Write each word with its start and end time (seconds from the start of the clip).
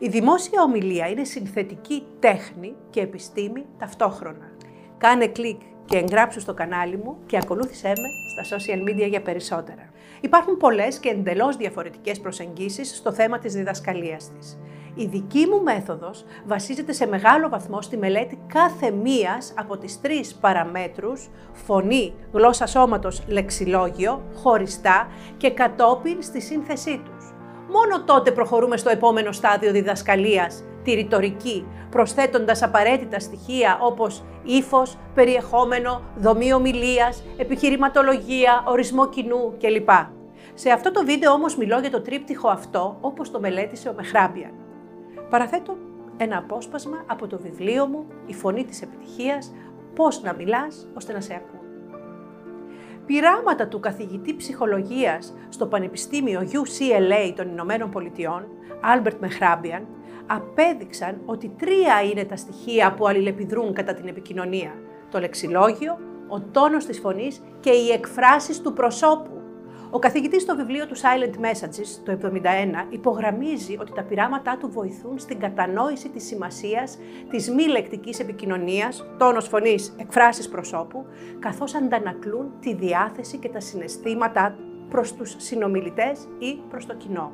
Η 0.00 0.08
δημόσια 0.08 0.62
ομιλία 0.62 1.08
είναι 1.08 1.24
συνθετική 1.24 2.02
τέχνη 2.18 2.74
και 2.90 3.00
επιστήμη 3.00 3.64
ταυτόχρονα. 3.78 4.50
Κάνε 4.98 5.26
κλικ 5.26 5.60
και 5.84 5.96
εγγράψου 5.96 6.40
στο 6.40 6.54
κανάλι 6.54 6.96
μου 6.96 7.16
και 7.26 7.36
ακολούθησέ 7.36 7.88
με 7.88 8.44
στα 8.44 8.56
social 8.56 8.88
media 8.88 9.08
για 9.08 9.22
περισσότερα. 9.22 9.90
Υπάρχουν 10.20 10.56
πολλές 10.56 10.98
και 10.98 11.08
εντελώς 11.08 11.56
διαφορετικές 11.56 12.20
προσεγγίσεις 12.20 12.96
στο 12.96 13.12
θέμα 13.12 13.38
της 13.38 13.54
διδασκαλίας 13.54 14.30
της. 14.38 14.58
Η 14.94 15.06
δική 15.06 15.46
μου 15.46 15.62
μέθοδος 15.62 16.24
βασίζεται 16.46 16.92
σε 16.92 17.06
μεγάλο 17.06 17.48
βαθμό 17.48 17.82
στη 17.82 17.96
μελέτη 17.96 18.38
κάθε 18.46 18.90
μίας 18.90 19.54
από 19.56 19.78
τις 19.78 20.00
τρεις 20.00 20.34
παραμέτρους 20.34 21.30
φωνή, 21.52 22.14
γλώσσα 22.32 22.66
σώματος, 22.66 23.22
λεξιλόγιο, 23.26 24.22
χωριστά 24.34 25.08
και 25.36 25.50
κατόπιν 25.50 26.22
στη 26.22 26.40
σύνθεσή 26.40 27.02
τους. 27.04 27.17
Μόνο 27.68 28.04
τότε 28.04 28.30
προχωρούμε 28.32 28.76
στο 28.76 28.90
επόμενο 28.90 29.32
στάδιο 29.32 29.72
διδασκαλίας, 29.72 30.64
τη 30.82 30.92
ρητορική, 30.92 31.66
προσθέτοντας 31.90 32.62
απαραίτητα 32.62 33.18
στοιχεία 33.18 33.78
όπως 33.82 34.24
ύφος, 34.44 34.98
περιεχόμενο, 35.14 36.02
δομή 36.16 36.52
ομιλίας, 36.52 37.24
επιχειρηματολογία, 37.36 38.64
ορισμό 38.66 39.08
κοινού 39.08 39.54
κλπ. 39.58 39.90
Σε 40.54 40.70
αυτό 40.70 40.90
το 40.90 41.04
βίντεο 41.04 41.32
όμως 41.32 41.56
μιλώ 41.56 41.78
για 41.78 41.90
το 41.90 42.00
τρίπτυχο 42.00 42.48
αυτό 42.48 42.98
όπως 43.00 43.30
το 43.30 43.40
μελέτησε 43.40 43.88
ο 43.88 43.92
Μεχράπιαν. 43.96 44.52
Παραθέτω 45.30 45.76
ένα 46.16 46.38
απόσπασμα 46.38 47.04
από 47.06 47.26
το 47.26 47.38
βιβλίο 47.38 47.86
μου 47.86 48.06
«Η 48.26 48.34
φωνή 48.34 48.64
της 48.64 48.82
επιτυχίας, 48.82 49.52
πώς 49.94 50.22
να 50.22 50.34
μιλάς 50.34 50.88
ώστε 50.94 51.12
να 51.12 51.20
σε 51.20 51.34
ακούν». 51.34 51.57
Πειράματα 53.08 53.68
του 53.68 53.80
καθηγητή 53.80 54.34
ψυχολογίας 54.36 55.34
στο 55.48 55.66
Πανεπιστήμιο 55.66 56.40
UCLA 56.52 57.32
των 57.36 57.48
Ηνωμένων 57.48 57.90
Πολιτειών, 57.90 58.46
Albert 58.82 59.24
Mehrabian, 59.24 59.82
απέδειξαν 60.26 61.20
ότι 61.24 61.54
τρία 61.58 62.02
είναι 62.10 62.24
τα 62.24 62.36
στοιχεία 62.36 62.94
που 62.94 63.06
αλληλεπιδρούν 63.06 63.72
κατά 63.72 63.94
την 63.94 64.08
επικοινωνία. 64.08 64.74
Το 65.10 65.18
λεξιλόγιο, 65.18 65.98
ο 66.28 66.40
τόνος 66.40 66.84
της 66.84 66.98
φωνής 66.98 67.42
και 67.60 67.70
οι 67.70 67.90
εκφράσεις 67.90 68.60
του 68.60 68.72
προσώπου. 68.72 69.37
Ο 69.90 69.98
καθηγητής 69.98 70.42
στο 70.42 70.56
βιβλίο 70.56 70.86
του 70.86 70.96
Silent 70.96 71.34
Messages 71.44 72.02
το 72.04 72.30
1971 72.32 72.38
υπογραμμίζει 72.88 73.76
ότι 73.80 73.92
τα 73.92 74.02
πειράματά 74.02 74.56
του 74.56 74.70
βοηθούν 74.72 75.18
στην 75.18 75.38
κατανόηση 75.38 76.08
της 76.08 76.26
σημασίας 76.26 76.98
της 77.30 77.50
μη 77.50 77.66
λεκτικής 77.66 78.18
επικοινωνίας, 78.20 79.04
τόνος 79.18 79.48
φωνής, 79.48 79.94
εκφράσεις 79.98 80.48
προσώπου, 80.48 81.06
καθώς 81.38 81.74
αντανακλούν 81.74 82.52
τη 82.60 82.74
διάθεση 82.74 83.38
και 83.38 83.48
τα 83.48 83.60
συναισθήματά 83.60 84.56
προς 84.88 85.14
τους 85.14 85.34
συνομιλητές 85.38 86.28
ή 86.38 86.60
προς 86.68 86.86
το 86.86 86.94
κοινό. 86.94 87.32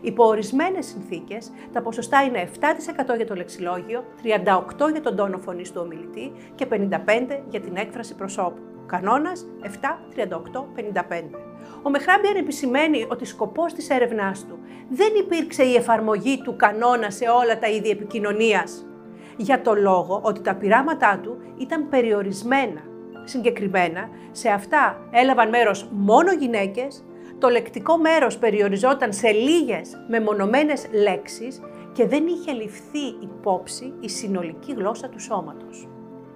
Υπό 0.00 0.24
ορισμένες 0.24 0.86
συνθήκες, 0.86 1.52
τα 1.72 1.82
ποσοστά 1.82 2.22
είναι 2.22 2.40
7% 2.40 3.16
για 3.16 3.26
το 3.26 3.34
λεξιλόγιο, 3.34 4.04
38% 4.22 4.90
για 4.90 5.00
τον 5.00 5.16
τόνο 5.16 5.38
φωνής 5.38 5.72
του 5.72 5.80
ομιλητή 5.84 6.32
και 6.54 6.66
55% 6.66 7.42
για 7.48 7.60
την 7.60 7.76
έκφραση 7.76 8.14
προσώπου. 8.14 8.60
Κανόνας 8.86 9.46
7, 9.62 9.68
38, 10.14 10.68
55. 10.74 11.51
Ο 11.82 11.90
Μεχράμπιαν 11.90 12.36
επισημαίνει 12.36 13.06
ότι 13.10 13.24
σκοπός 13.24 13.72
της 13.72 13.90
έρευνάς 13.90 14.46
του 14.46 14.58
δεν 14.88 15.08
υπήρξε 15.18 15.62
η 15.62 15.74
εφαρμογή 15.74 16.40
του 16.42 16.56
κανόνα 16.56 17.10
σε 17.10 17.24
όλα 17.24 17.58
τα 17.58 17.68
είδη 17.68 17.90
επικοινωνίας. 17.90 18.86
Για 19.36 19.62
το 19.62 19.74
λόγο 19.74 20.20
ότι 20.22 20.40
τα 20.40 20.54
πειράματά 20.54 21.18
του 21.22 21.38
ήταν 21.58 21.88
περιορισμένα. 21.88 22.80
Συγκεκριμένα, 23.24 24.08
σε 24.30 24.48
αυτά 24.48 25.08
έλαβαν 25.10 25.48
μέρος 25.48 25.88
μόνο 25.90 26.32
γυναίκες 26.32 27.04
το 27.42 27.48
λεκτικό 27.48 27.98
μέρος 27.98 28.38
περιοριζόταν 28.38 29.12
σε 29.12 29.30
λίγες 29.30 30.04
μεμονωμένες 30.08 30.86
λέξεις 30.92 31.60
και 31.92 32.06
δεν 32.06 32.26
είχε 32.26 32.52
ληφθεί 32.52 33.06
υπόψη 33.20 33.92
η 34.00 34.08
συνολική 34.08 34.72
γλώσσα 34.72 35.08
του 35.08 35.20
σώματος. 35.20 35.88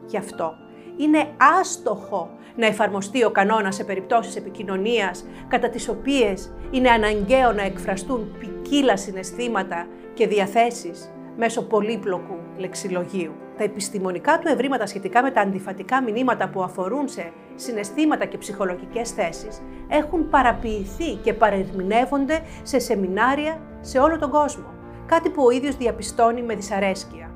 Γι' 0.07 0.17
αυτό 0.17 0.55
είναι 0.97 1.27
άστοχο 1.61 2.31
να 2.57 2.67
εφαρμοστεί 2.67 3.25
ο 3.25 3.31
κανόνας 3.31 3.75
σε 3.75 3.85
περιπτώσεις 3.85 4.37
επικοινωνίας 4.37 5.25
κατά 5.49 5.69
τις 5.69 5.89
οποίες 5.89 6.53
είναι 6.71 6.91
αναγκαίο 6.91 7.53
να 7.53 7.63
εκφραστούν 7.63 8.37
ποικίλα 8.39 8.97
συναισθήματα 8.97 9.87
και 10.15 10.27
διαθέσεις 10.27 11.11
μέσω 11.37 11.63
πολύπλοκου 11.63 12.39
λεξιλογίου. 12.57 13.33
Τα 13.57 13.65
επιστημονικά 13.65 14.39
του 14.39 14.49
ευρήματα 14.49 14.87
σχετικά 14.87 15.23
με 15.23 15.31
τα 15.31 15.41
αντιφατικά 15.41 16.03
μηνύματα 16.03 16.49
που 16.49 16.63
αφορούν 16.63 17.09
σε 17.09 17.33
συναισθήματα 17.55 18.25
και 18.25 18.39
ψυχολογικές 18.39 19.11
θέσεις 19.11 19.63
έχουν 19.89 20.29
παραποιηθεί 20.29 21.15
και 21.23 21.35
παρερμηνεύονται 21.35 22.41
σε 22.63 22.79
σεμινάρια 22.79 23.61
σε 23.81 23.99
όλο 23.99 24.19
τον 24.19 24.31
κόσμο. 24.31 24.75
Κάτι 25.07 25.31
που 25.31 25.45
ο 25.45 25.51
ίδιος 25.51 25.77
διαπιστώνει 25.77 26.43
με 26.43 26.55
δυσαρέσκεια. 26.55 27.31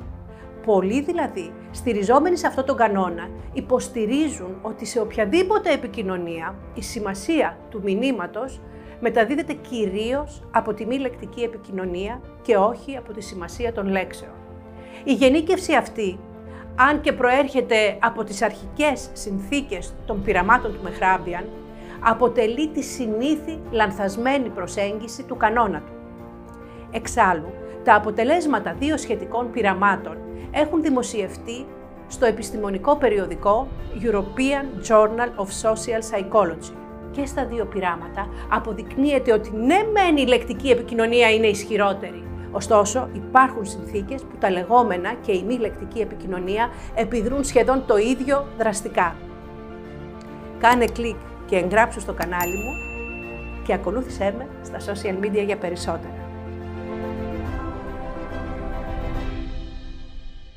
Πολλοί 0.65 1.01
δηλαδή, 1.01 1.53
στηριζόμενοι 1.71 2.37
σε 2.37 2.47
αυτόν 2.47 2.65
τον 2.65 2.77
κανόνα, 2.77 3.29
υποστηρίζουν 3.53 4.59
ότι 4.63 4.87
σε 4.87 5.01
οποιαδήποτε 5.01 5.73
επικοινωνία 5.73 6.55
η 6.75 6.83
σημασία 6.83 7.59
του 7.71 7.81
μηνύματος 7.85 8.61
μεταδίδεται 9.01 9.53
κυρίως 9.53 10.43
από 10.51 10.75
τη 10.75 10.87
μη 10.87 10.99
λεκτική 10.99 11.41
επικοινωνία 11.41 12.21
και 12.43 12.57
όχι 12.57 12.97
από 12.97 13.13
τη 13.13 13.21
σημασία 13.21 13.73
των 13.73 13.89
λέξεων. 13.89 14.33
Η 15.05 15.13
γενίκευση 15.13 15.75
αυτή, 15.75 16.19
αν 16.75 17.01
και 17.01 17.13
προέρχεται 17.13 17.99
από 18.01 18.25
τις 18.25 18.43
αρχικές 18.43 19.11
συνθήκες 19.13 19.95
των 20.07 20.23
πειραμάτων 20.23 20.73
του 20.73 20.81
Μεχράμπιαν, 20.83 21.45
αποτελεί 22.01 22.69
τη 22.69 22.83
συνήθη 22.83 23.59
λανθασμένη 23.71 24.49
προσέγγιση 24.49 25.23
του 25.23 25.37
κανόνα 25.37 25.79
του. 25.79 25.93
Εξάλλου, 26.91 27.53
τα 27.85 27.95
αποτελέσματα 27.95 28.75
δύο 28.79 28.97
σχετικών 28.97 29.51
πειραμάτων 29.51 30.17
έχουν 30.51 30.83
δημοσιευτεί 30.83 31.67
στο 32.09 32.27
επιστημονικό 32.27 32.97
περιοδικό 32.97 33.69
European 34.03 34.89
Journal 34.89 35.43
of 35.43 35.47
Social 35.63 36.01
Psychology. 36.11 36.75
Και 37.11 37.27
στα 37.27 37.47
δύο 37.47 37.65
πειράματα 37.65 38.29
αποδεικνύεται 38.49 39.33
ότι 39.33 39.51
ναι 39.57 39.79
μεν 39.93 40.17
η 40.17 40.27
λεκτική 40.27 40.71
επικοινωνία 40.71 41.31
είναι 41.31 41.47
ισχυρότερη, 41.47 42.25
Ωστόσο, 42.53 43.09
υπάρχουν 43.15 43.67
συνθήκες 43.67 44.23
που 44.23 44.37
τα 44.39 44.51
λεγόμενα 44.51 45.15
και 45.15 45.33
η 45.33 45.43
μη 45.43 45.59
λεκτική 45.59 46.01
επικοινωνία 46.01 46.71
επιδρούν 46.95 47.45
σχεδόν 47.45 47.87
το 47.87 47.97
ίδιο 47.97 48.47
δραστικά. 48.59 49.17
Κάνε 50.59 50.85
κλικ 50.85 51.17
και 51.47 51.57
εγγράψου 51.57 52.01
στο 52.01 52.13
κανάλι 52.13 52.55
μου 52.57 52.73
και 53.67 53.73
ακολούθησέ 53.73 54.35
με 54.39 54.47
στα 54.63 54.93
social 54.93 55.25
media 55.25 55.45
για 55.47 55.57
περισσότερα. 55.57 56.30